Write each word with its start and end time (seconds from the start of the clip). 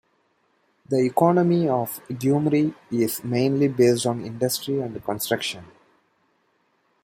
The 0.89 0.97
economy 1.05 1.69
of 1.69 1.99
Gyumri 2.09 2.73
is 2.89 3.23
mainly 3.23 3.67
based 3.67 4.07
on 4.07 4.25
industry 4.25 4.79
and 4.79 5.05
construction. 5.05 5.63